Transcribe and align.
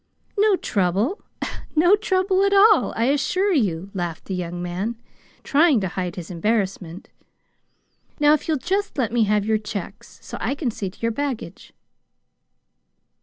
"No 0.35 0.55
trouble 0.55 1.21
no 1.75 1.95
trouble 1.95 2.43
at 2.43 2.53
all, 2.53 2.91
I 2.97 3.03
assure 3.11 3.53
you," 3.53 3.91
laughed 3.93 4.25
the 4.25 4.33
young 4.33 4.59
man, 4.59 4.97
trying 5.43 5.79
to 5.81 5.89
hide 5.89 6.15
his 6.15 6.31
embarrassment. 6.31 7.09
"Now 8.19 8.33
if 8.33 8.47
you'll 8.47 8.57
just 8.57 8.97
let 8.97 9.11
me 9.11 9.25
have 9.25 9.45
your 9.45 9.59
checks, 9.59 10.17
so 10.23 10.39
I 10.41 10.55
can 10.55 10.71
see 10.71 10.89
to 10.89 10.99
your 11.01 11.11
baggage." 11.11 11.73